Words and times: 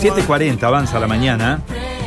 7.40 0.00 0.62
avanza 0.62 0.98
la 0.98 1.06
mañana. 1.06 1.60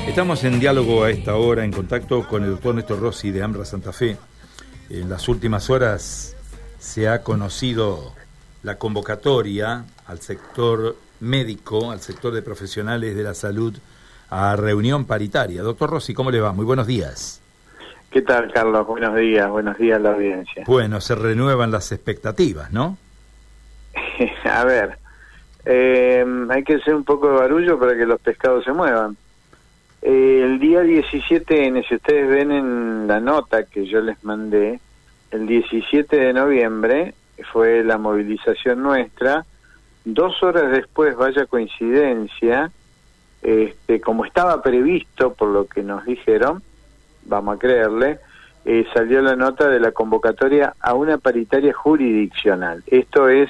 Estamos 0.07 0.43
en 0.45 0.59
diálogo 0.59 1.03
a 1.03 1.11
esta 1.11 1.35
hora, 1.35 1.63
en 1.63 1.71
contacto 1.71 2.27
con 2.27 2.43
el 2.43 2.49
doctor 2.49 2.73
Néstor 2.73 2.99
Rossi 2.99 3.29
de 3.29 3.43
Ambra 3.43 3.65
Santa 3.65 3.93
Fe. 3.93 4.17
En 4.89 5.11
las 5.11 5.29
últimas 5.29 5.69
horas 5.69 6.35
se 6.79 7.07
ha 7.07 7.21
conocido 7.21 8.15
la 8.63 8.79
convocatoria 8.79 9.85
al 10.07 10.19
sector 10.21 10.95
médico, 11.19 11.91
al 11.91 11.99
sector 11.99 12.33
de 12.33 12.41
profesionales 12.41 13.15
de 13.15 13.21
la 13.21 13.35
salud, 13.35 13.77
a 14.31 14.55
reunión 14.55 15.05
paritaria. 15.05 15.61
Doctor 15.61 15.91
Rossi, 15.91 16.15
¿cómo 16.15 16.31
le 16.31 16.41
va? 16.41 16.51
Muy 16.51 16.65
buenos 16.65 16.87
días. 16.87 17.43
¿Qué 18.09 18.23
tal, 18.23 18.51
Carlos? 18.51 18.87
Buenos 18.87 19.15
días, 19.15 19.47
buenos 19.51 19.77
días 19.77 19.97
a 19.97 19.99
la 19.99 20.13
audiencia. 20.13 20.63
Bueno, 20.65 20.99
se 20.99 21.13
renuevan 21.13 21.69
las 21.69 21.91
expectativas, 21.91 22.71
¿no? 22.71 22.97
a 24.51 24.63
ver, 24.63 24.97
eh, 25.65 26.25
hay 26.49 26.63
que 26.63 26.75
hacer 26.75 26.95
un 26.95 27.03
poco 27.03 27.29
de 27.29 27.35
barullo 27.35 27.79
para 27.79 27.95
que 27.95 28.05
los 28.05 28.19
pescados 28.19 28.63
se 28.63 28.73
muevan. 28.73 29.17
Eh, 30.01 30.41
el 30.43 30.59
día 30.59 30.81
17, 30.81 31.83
si 31.87 31.95
ustedes 31.95 32.29
ven 32.29 32.51
en 32.51 33.07
la 33.07 33.19
nota 33.19 33.63
que 33.63 33.85
yo 33.85 34.01
les 34.01 34.21
mandé, 34.23 34.79
el 35.31 35.47
17 35.47 36.15
de 36.15 36.33
noviembre 36.33 37.13
fue 37.51 37.83
la 37.83 37.97
movilización 37.97 38.83
nuestra. 38.83 39.45
Dos 40.05 40.43
horas 40.43 40.71
después, 40.71 41.15
vaya 41.15 41.45
coincidencia, 41.45 42.71
este, 43.41 44.01
como 44.01 44.25
estaba 44.25 44.61
previsto 44.61 45.33
por 45.33 45.49
lo 45.49 45.65
que 45.67 45.83
nos 45.83 46.05
dijeron, 46.05 46.61
vamos 47.25 47.55
a 47.55 47.59
creerle, 47.59 48.19
eh, 48.65 48.85
salió 48.93 49.21
la 49.21 49.35
nota 49.35 49.69
de 49.69 49.79
la 49.79 49.91
convocatoria 49.91 50.73
a 50.79 50.93
una 50.93 51.17
paritaria 51.17 51.73
jurisdiccional. 51.73 52.83
Esto 52.87 53.29
es 53.29 53.49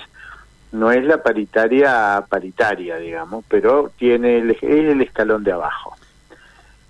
no 0.73 0.91
es 0.91 1.05
la 1.05 1.21
paritaria 1.21 2.25
paritaria, 2.27 2.97
digamos, 2.97 3.45
pero 3.47 3.91
tiene 3.95 4.39
el, 4.39 4.51
es 4.51 4.63
el 4.63 5.01
escalón 5.01 5.43
de 5.43 5.51
abajo. 5.51 5.95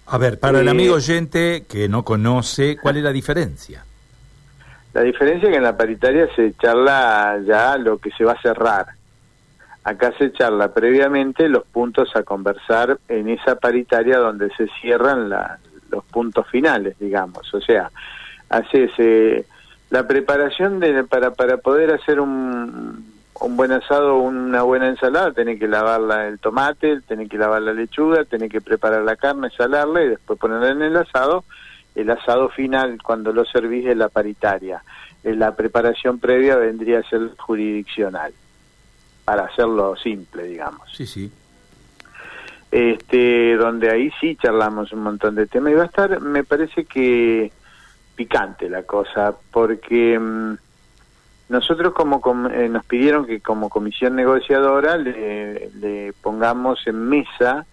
A 0.08 0.18
ver, 0.18 0.40
para 0.40 0.62
el 0.62 0.68
eh, 0.68 0.72
amigo 0.72 0.96
oyente 0.96 1.66
que 1.68 1.90
no 1.90 2.04
conoce, 2.04 2.78
¿cuál 2.78 2.98
es 2.98 3.04
la 3.04 3.12
diferencia? 3.12 3.86
La 4.94 5.02
diferencia 5.02 5.48
es 5.48 5.52
que 5.52 5.58
en 5.58 5.64
la 5.64 5.76
paritaria 5.76 6.28
se 6.36 6.54
charla 6.54 7.40
ya 7.46 7.78
lo 7.78 7.98
que 7.98 8.12
se 8.12 8.24
va 8.24 8.34
a 8.34 8.42
cerrar. 8.42 8.88
Acá 9.84 10.14
se 10.18 10.32
charla 10.32 10.74
previamente 10.74 11.50
los 11.50 11.66
puntos 11.66 12.16
a 12.16 12.24
conversar 12.24 12.98
en 13.10 13.28
esa 13.28 13.56
paritaria 13.56 14.18
donde 14.18 14.50
se 14.56 14.68
cierran 14.80 15.30
los 15.30 16.06
puntos 16.06 16.48
finales, 16.48 16.98
digamos. 17.00 17.54
O 17.54 17.60
sea, 17.60 17.92
hace 18.48 19.46
la 19.90 20.08
preparación 20.08 20.80
de, 20.80 21.04
para, 21.04 21.32
para 21.32 21.58
poder 21.58 21.92
hacer 21.92 22.22
un, 22.22 23.13
un 23.44 23.58
buen 23.58 23.72
asado, 23.74 24.18
una 24.18 24.64
buena 24.64 24.88
ensalada, 24.88 25.34
tenés 25.34 25.60
que 25.60 25.68
lavar 25.68 26.02
el 26.28 26.40
tomate, 26.40 27.02
tenés 27.02 27.30
que 27.30 27.38
lavar 27.38 27.62
la 27.62 27.74
lechuga, 27.74 28.24
tenés 28.24 28.50
que 28.50 28.62
preparar 28.62 29.04
la 29.04 29.18
carne, 29.18 29.50
salarla 29.50 30.02
y 30.02 30.10
después 30.10 30.40
ponerla 30.40 30.70
en 30.70 30.82
el 30.82 30.98
asado. 30.98 31.44
El 31.94 32.10
asado 32.10 32.50
final, 32.50 32.98
cuando 33.04 33.34
lo 33.34 33.46
servís, 33.46 33.86
es 33.86 33.98
la 33.98 34.08
paritaria. 34.08 34.82
Eh, 35.24 35.36
la 35.36 35.56
preparación 35.56 36.20
previa 36.20 36.56
vendría 36.56 37.00
a 37.00 37.04
ser 37.04 37.36
jurisdiccional, 37.38 38.34
para 39.26 39.44
hacerlo 39.44 39.96
simple, 39.98 40.46
digamos. 40.46 40.90
Sí, 40.96 41.06
sí. 41.06 41.32
Este, 42.72 43.56
donde 43.56 43.92
ahí 43.92 44.10
sí 44.20 44.36
charlamos 44.42 44.92
un 44.94 45.04
montón 45.04 45.36
de 45.36 45.46
temas 45.46 45.74
y 45.74 45.76
va 45.76 45.84
a 45.84 45.88
estar, 45.88 46.20
me 46.22 46.44
parece 46.44 46.86
que 46.86 47.52
picante 48.16 48.70
la 48.70 48.84
cosa, 48.84 49.36
porque... 49.52 50.18
Nosotros 51.50 51.94
como 51.94 52.22
eh, 52.50 52.70
nos 52.70 52.86
pidieron 52.86 53.26
que 53.26 53.42
como 53.42 53.70
comisión 53.70 54.16
negociadora 54.16 54.98
le, 54.98 56.14
pongamos 56.22 56.86
en 56.88 57.08
mesa 57.08 57.66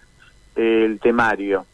el 0.55 0.99
temario. 0.99 1.65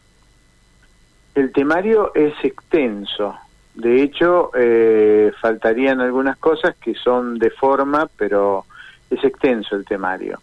El 1.34 1.52
temario 1.52 2.12
es 2.14 2.34
extenso. 2.42 3.36
De 3.74 4.02
hecho, 4.02 4.50
eh, 4.54 5.32
faltarían 5.40 6.00
algunas 6.00 6.36
cosas 6.38 6.76
que 6.76 6.94
son 6.94 7.38
de 7.38 7.50
forma, 7.50 8.08
pero 8.16 8.64
es 9.10 9.22
extenso 9.22 9.76
el 9.76 9.84
temario. 9.84 10.40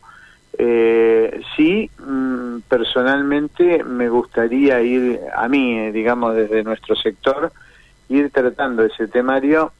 Eh, 0.57 1.41
sí, 1.55 1.89
mm, 1.99 2.59
personalmente 2.69 3.83
me 3.83 4.07
gustaría 4.07 4.81
ir, 4.81 5.19
a 5.35 5.47
mí, 5.49 5.91
digamos, 5.91 6.35
desde 6.35 6.63
nuestro 6.63 6.95
sector, 6.95 7.51
ir 8.07 8.29
tratando 8.31 8.83
ese 8.83 9.07
temario 9.07 9.73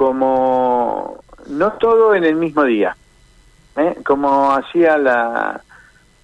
como 0.00 1.22
no 1.48 1.72
todo 1.72 2.14
en 2.14 2.24
el 2.24 2.34
mismo 2.34 2.64
día, 2.64 2.96
¿eh? 3.76 3.96
como 4.02 4.50
hacía 4.50 4.96
la 4.96 5.60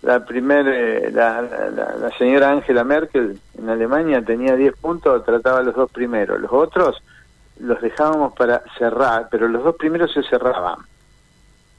la 0.01 0.25
primer 0.25 0.67
eh, 0.67 1.11
la, 1.13 1.43
la, 1.43 2.11
señora 2.17 2.53
Angela 2.53 2.85
Merkel 2.85 3.39
en 3.59 3.69
Alemania 3.69 4.23
tenía 4.25 4.57
10 4.57 4.77
puntos, 4.79 5.23
trataba 5.27 5.61
los 5.61 5.75
dos 5.75 5.91
primeros, 5.93 6.41
los 6.41 6.51
otros 6.51 7.03
los 7.61 7.79
dejábamos 7.83 8.33
para 8.33 8.63
cerrar, 8.79 9.29
pero 9.31 9.47
los 9.47 9.63
dos 9.63 9.77
primeros 9.77 10.11
se 10.11 10.23
cerraban, 10.23 10.79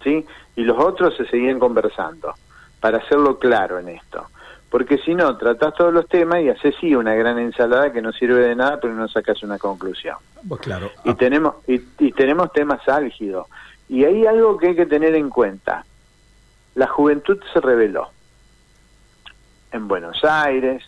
¿sí? 0.04 0.24
Y 0.56 0.66
los 0.66 0.78
otros 0.78 1.18
se 1.18 1.26
seguían 1.26 1.58
conversando, 1.58 2.36
para 2.80 3.00
hacerlo 3.00 3.40
claro 3.40 3.80
en 3.80 3.90
esto 3.90 4.28
porque 4.70 4.98
si 4.98 5.16
no, 5.16 5.38
tratás 5.38 5.74
todos 5.76 5.94
los 5.94 6.08
temas 6.08 6.42
y 6.42 6.50
haces 6.50 6.76
sí 6.80 6.94
una 6.94 7.16
gran 7.16 7.40
ensalada 7.40 7.92
que 7.92 8.02
no 8.02 8.12
sirve 8.12 8.48
de 8.48 8.56
nada, 8.56 8.80
pero 8.82 8.94
no 8.94 9.08
sacas 9.08 9.42
una 9.44 9.58
conclusión. 9.58 10.18
Pues 10.48 10.62
claro. 10.62 10.92
Y, 11.06 11.14
tenemos, 11.14 11.56
y, 11.68 11.80
tenemos 12.12 12.52
temas 12.52 12.86
álgidos. 12.88 13.48
Y 13.88 14.04
hay 14.04 14.26
algo 14.26 14.58
que 14.58 14.68
hay 14.68 14.76
que 14.76 14.86
tener 14.86 15.16
en 15.16 15.30
cuenta. 15.30 15.86
La 16.76 16.88
juventud 16.88 17.40
se 17.54 17.62
reveló 17.62 18.10
en 19.72 19.88
Buenos 19.88 20.24
Aires, 20.26 20.84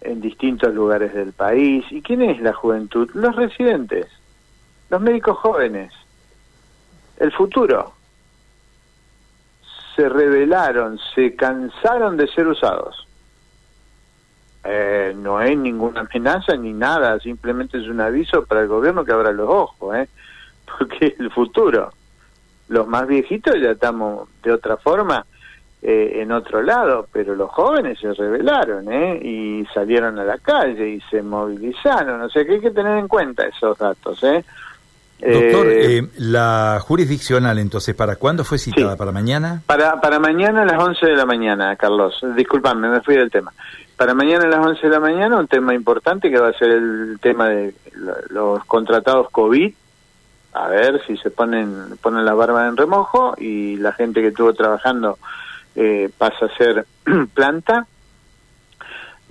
en 0.00 0.20
distintos 0.20 0.72
lugares 0.72 1.12
del 1.12 1.32
país. 1.32 1.84
¿Y 1.90 2.02
quién 2.02 2.22
es 2.22 2.40
la 2.40 2.52
juventud? 2.52 3.10
Los 3.14 3.34
residentes, 3.34 4.06
los 4.90 5.00
médicos 5.00 5.38
jóvenes, 5.38 5.92
el 7.18 7.32
futuro 7.32 7.94
se 9.94 10.08
rebelaron, 10.08 10.98
se 11.14 11.34
cansaron 11.34 12.16
de 12.16 12.28
ser 12.28 12.46
usados. 12.46 13.06
Eh, 14.64 15.12
no 15.16 15.40
es 15.40 15.56
ninguna 15.58 16.00
amenaza 16.02 16.56
ni 16.56 16.72
nada, 16.72 17.18
simplemente 17.18 17.78
es 17.78 17.88
un 17.88 18.00
aviso 18.00 18.44
para 18.44 18.60
el 18.60 18.68
gobierno 18.68 19.04
que 19.04 19.12
abra 19.12 19.32
los 19.32 19.48
ojos, 19.48 19.96
¿eh? 19.96 20.08
porque 20.78 21.16
el 21.18 21.30
futuro. 21.30 21.92
Los 22.68 22.86
más 22.86 23.06
viejitos 23.06 23.54
ya 23.60 23.72
estamos 23.72 24.28
de 24.42 24.52
otra 24.52 24.76
forma 24.76 25.26
eh, 25.84 26.22
en 26.22 26.30
otro 26.30 26.62
lado, 26.62 27.08
pero 27.12 27.34
los 27.34 27.50
jóvenes 27.50 27.98
se 27.98 28.14
rebelaron 28.14 28.90
¿eh? 28.92 29.18
y 29.20 29.66
salieron 29.74 30.16
a 30.16 30.24
la 30.24 30.38
calle 30.38 30.88
y 30.88 31.00
se 31.10 31.22
movilizaron, 31.22 32.22
o 32.22 32.30
sea 32.30 32.44
que 32.44 32.52
hay 32.52 32.60
que 32.60 32.70
tener 32.70 32.98
en 32.98 33.08
cuenta 33.08 33.44
esos 33.44 33.76
datos. 33.78 34.22
¿eh? 34.22 34.44
Doctor, 35.22 35.68
eh, 35.68 35.98
eh, 35.98 36.08
la 36.18 36.80
jurisdiccional, 36.80 37.58
entonces, 37.58 37.94
¿para 37.94 38.16
cuándo 38.16 38.42
fue 38.44 38.58
citada? 38.58 38.96
¿Para 38.96 39.12
mañana? 39.12 39.62
Para, 39.66 40.00
para 40.00 40.18
mañana 40.18 40.62
a 40.62 40.64
las 40.64 40.82
11 40.82 41.06
de 41.06 41.16
la 41.16 41.24
mañana, 41.24 41.76
Carlos. 41.76 42.20
Disculpame, 42.34 42.88
me 42.88 43.00
fui 43.02 43.14
del 43.14 43.30
tema. 43.30 43.52
Para 43.96 44.14
mañana 44.14 44.46
a 44.46 44.48
las 44.48 44.66
11 44.66 44.82
de 44.82 44.92
la 44.92 44.98
mañana, 44.98 45.38
un 45.38 45.46
tema 45.46 45.74
importante 45.74 46.28
que 46.28 46.40
va 46.40 46.48
a 46.48 46.52
ser 46.54 46.70
el 46.70 47.18
tema 47.20 47.48
de 47.48 47.72
los 48.30 48.64
contratados 48.64 49.30
COVID. 49.30 49.72
A 50.54 50.66
ver 50.66 51.00
si 51.06 51.16
se 51.18 51.30
ponen, 51.30 51.96
ponen 52.02 52.24
la 52.24 52.34
barba 52.34 52.66
en 52.66 52.76
remojo 52.76 53.36
y 53.38 53.76
la 53.76 53.92
gente 53.92 54.20
que 54.20 54.28
estuvo 54.28 54.52
trabajando 54.54 55.18
eh, 55.76 56.10
pasa 56.18 56.46
a 56.46 56.56
ser 56.56 56.84
planta 57.34 57.86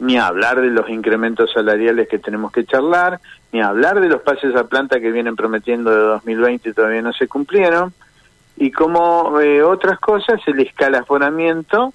ni 0.02 0.18
hablar 0.18 0.60
de 0.60 0.72
los 0.72 0.90
incrementos 0.90 1.52
salariales 1.54 2.08
que 2.10 2.18
tenemos 2.18 2.52
que 2.52 2.66
charlar, 2.66 3.20
ni 3.52 3.62
hablar 3.62 4.02
de 4.02 4.10
los 4.10 4.22
pases 4.24 4.56
a 4.56 4.64
planta 4.64 5.00
que 5.00 5.12
vienen 5.12 5.36
prometiendo 5.36 5.92
de 5.92 6.02
2020 6.02 6.70
y 6.70 6.74
todavía 6.74 7.04
no 7.04 7.14
se 7.14 7.28
cumplieron, 7.28 7.94
y 8.58 8.72
como 8.72 9.40
eh, 9.40 9.62
otras 9.62 10.00
cosas, 10.00 10.42
el 10.48 10.60
escalafonamiento, 10.60 11.94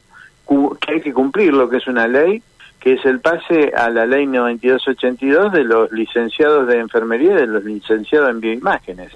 que 0.81 0.95
hay 0.95 1.01
que 1.01 1.13
cumplir 1.13 1.53
lo 1.53 1.69
que 1.69 1.79
es 1.79 1.89
una 1.89 2.07
ley, 2.07 2.43
que 2.79 2.93
es 2.93 3.05
el 3.05 3.19
pase 3.19 3.73
a 3.77 3.91
la 3.91 4.07
ley 4.07 4.27
9282 4.27 5.53
de 5.53 5.65
los 5.65 5.91
licenciados 5.91 6.69
de 6.69 6.79
enfermería 6.79 7.33
y 7.33 7.37
de 7.37 7.47
los 7.49 7.65
licenciados 7.65 8.31
en 8.31 8.41
bioimágenes. 8.41 9.13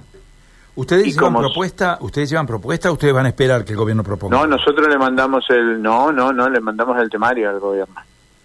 ¿Ustedes 0.75 1.15
llevan 1.15 1.35
propuesta? 1.35 1.99
¿Ustedes 2.01 2.31
llevan 2.31 2.47
propuesta? 2.49 2.91
¿Ustedes 2.91 3.15
van 3.15 3.27
a 3.27 3.29
esperar 3.29 3.65
que 3.65 3.73
el 3.73 3.79
gobierno 3.79 4.03
proponga? 4.03 4.37
No, 4.37 4.47
nosotros 4.49 4.89
le 4.89 4.99
mandamos 4.99 5.49
el 5.51 5.81
no, 5.81 6.11
no, 6.11 6.33
no, 6.33 6.49
le 6.49 6.59
mandamos 6.59 6.99
el 6.99 7.09
temario 7.09 7.51
al 7.51 7.61
gobierno. 7.61 7.95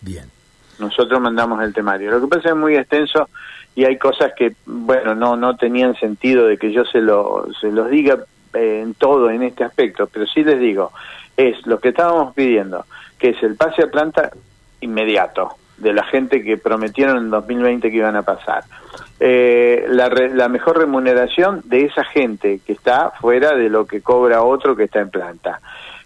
Bien. 0.02 0.35
Nosotros 0.80 1.20
mandamos 1.22 1.62
el 1.64 1.74
temario. 1.74 2.12
Lo 2.12 2.22
que 2.22 2.28
pasa 2.28 2.50
es 2.50 2.56
muy 2.56 2.76
extenso 2.76 3.30
y 3.76 3.86
hay 3.86 3.98
cosas 3.98 4.34
que, 4.36 4.56
bueno, 4.66 5.16
no 5.16 5.36
no 5.36 5.56
tenían 5.58 5.96
sentido 5.96 6.48
de 6.48 6.58
que 6.58 6.72
yo 6.72 6.86
se, 6.86 7.02
lo, 7.02 7.48
se 7.60 7.72
los 7.72 7.90
diga 7.90 8.20
eh, 8.54 8.82
en 8.84 8.94
todo 8.94 9.30
en 9.30 9.44
este 9.44 9.64
aspecto, 9.64 10.08
pero 10.08 10.26
sí 10.26 10.44
les 10.44 10.60
digo, 10.60 10.92
es 11.36 11.66
lo 11.66 11.80
que 11.80 11.90
estábamos 11.90 12.34
pidiendo, 12.34 12.86
que 13.20 13.30
es 13.30 13.44
el 13.44 13.56
pase 13.56 13.84
a 13.84 13.88
planta 13.88 14.32
inmediato 14.82 15.56
de 15.78 15.94
la 15.94 16.04
gente 16.04 16.42
que 16.42 16.58
prometieron 16.58 17.18
en 17.18 17.30
2020 17.30 17.92
que 17.92 17.98
iban 17.98 18.16
a 18.16 18.22
pasar. 18.22 18.64
Eh, 19.20 19.86
la, 19.90 20.10
la 20.10 20.48
mejor 20.48 20.78
remuneración 20.78 21.62
de 21.66 21.86
esa 21.86 22.06
gente 22.06 22.60
que 22.66 22.74
está 22.74 23.12
fuera 23.20 23.56
de 23.56 23.70
lo 23.70 23.86
que 23.86 24.02
cobra 24.02 24.42
otro 24.42 24.76
que 24.76 24.86
está 24.86 25.02
en 25.02 25.10
planta. 25.10 25.60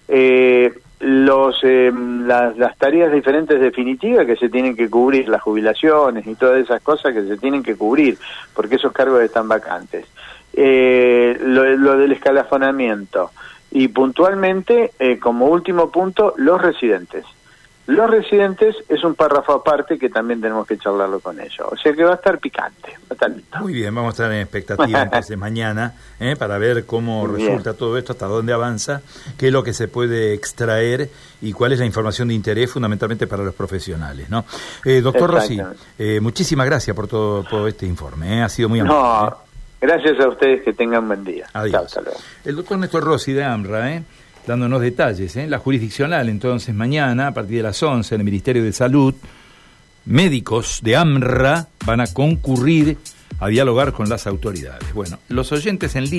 Eh, 0.08 0.79
los 1.00 1.60
eh, 1.64 1.92
las, 1.94 2.58
las, 2.58 2.78
tareas 2.78 3.12
diferentes 3.12 3.60
definitivas 3.60 4.26
que 4.26 4.36
se 4.36 4.50
tienen 4.50 4.76
que 4.76 4.90
cubrir, 4.90 5.30
las 5.30 5.42
jubilaciones 5.42 6.28
y 6.28 6.36
todas 6.36 6.62
esas 6.62 6.82
cosas 6.82 7.14
que 7.14 7.24
se 7.24 7.38
tienen 7.38 7.64
que 7.64 7.76
cubrir, 7.76 8.18
porque 8.54 8.76
esos 8.76 8.92
cargos 8.92 9.22
están 9.22 9.48
vacantes. 9.48 10.06
Eh, 10.54 11.38
lo, 11.42 11.64
lo, 11.78 11.98
del 11.98 12.12
escalafonamiento 12.12 13.32
y 13.72 13.88
puntualmente, 13.90 14.92
eh, 15.00 15.20
como 15.20 15.48
último 15.48 15.90
punto, 15.90 16.34
los 16.38 16.62
residentes. 16.62 17.26
Los 17.90 18.08
residentes 18.08 18.76
es 18.88 19.04
un 19.04 19.16
párrafo 19.16 19.52
aparte 19.52 19.98
que 19.98 20.10
también 20.10 20.40
tenemos 20.40 20.68
que 20.68 20.78
charlarlo 20.78 21.20
con 21.22 21.40
ellos. 21.40 21.68
O 21.72 21.76
sea 21.76 21.92
que 21.92 22.04
va 22.04 22.12
a 22.12 22.16
estar 22.16 22.38
picante. 22.38 22.92
Va 22.92 23.08
a 23.10 23.14
estar 23.14 23.32
listo. 23.32 23.58
Muy 23.62 23.74
bien, 23.74 23.96
vamos 23.96 24.10
a 24.10 24.12
estar 24.12 24.32
en 24.32 24.42
expectativa 24.42 25.02
entonces 25.02 25.36
mañana 25.36 25.96
¿eh? 26.20 26.36
para 26.36 26.60
ver 26.60 26.86
cómo 26.86 27.26
resulta 27.26 27.74
todo 27.74 27.98
esto, 27.98 28.12
hasta 28.14 28.28
dónde 28.28 28.54
avanza, 28.54 29.02
qué 29.40 29.48
es 29.48 29.54
lo 29.54 29.64
que 29.64 29.74
se 29.74 29.88
puede 29.88 30.36
extraer 30.36 31.10
y 31.42 31.52
cuál 31.52 31.72
es 31.72 31.80
la 31.80 31.86
información 31.88 32.28
de 32.28 32.36
interés 32.36 32.72
fundamentalmente 32.72 33.26
para 33.26 33.42
los 33.42 33.56
profesionales. 33.56 34.30
¿no? 34.30 34.46
Eh, 34.86 35.02
doctor 35.02 35.32
Rossi, 35.32 35.60
eh, 35.98 36.20
muchísimas 36.20 36.68
gracias 36.68 36.96
por 36.96 37.08
todo, 37.08 37.44
todo 37.44 37.68
este 37.68 37.88
informe. 37.88 38.38
¿eh? 38.38 38.44
Ha 38.44 38.50
sido 38.50 38.70
muy 38.70 38.82
amable. 38.82 39.32
No, 39.32 39.38
gracias 39.82 40.20
a 40.20 40.30
ustedes, 40.30 40.62
que 40.62 40.74
tengan 40.74 41.08
buen 41.08 41.24
día. 41.24 41.48
Adiós. 41.54 41.92
Chao, 41.92 42.04
El 42.46 42.56
doctor 42.56 42.78
Néstor 42.78 43.04
Rossi 43.04 43.34
de 43.34 43.44
AMRA, 43.44 43.94
¿eh? 43.94 44.04
Dándonos 44.50 44.82
detalles. 44.82 45.36
¿eh? 45.36 45.48
La 45.48 45.60
jurisdiccional, 45.60 46.28
entonces, 46.28 46.74
mañana, 46.74 47.28
a 47.28 47.34
partir 47.36 47.58
de 47.58 47.64
las 47.64 47.82
11, 47.84 48.16
en 48.16 48.22
el 48.22 48.26
Ministerio 48.26 48.64
de 48.64 48.74
Salud, 48.74 49.14
médicos 50.06 50.80
de 50.82 50.96
AMRA 50.96 51.68
van 51.86 52.02
a 52.02 52.08
concurrir 52.08 52.98
a 53.40 53.48
dialogar 53.48 53.94
con 53.94 54.10
las 54.10 54.26
autoridades. 54.26 54.92
Bueno, 54.94 55.20
los 55.30 55.52
oyentes 55.52 55.96
en 55.96 56.06
línea. 56.06 56.18